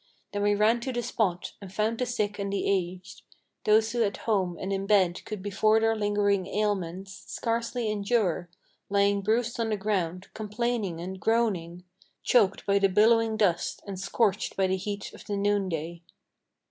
[0.31, 3.21] Then we ran to the spot, and found the sick and the aged,
[3.65, 8.49] Those who at home and in bed could before their lingering ailments Scarcely endure,
[8.89, 11.83] lying bruised on the ground, complaining and groaning,
[12.23, 16.01] Choked by the billowing dust, and scorched by the heat of the noonday."